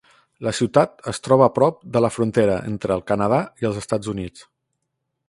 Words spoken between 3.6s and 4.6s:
i els Estats Units.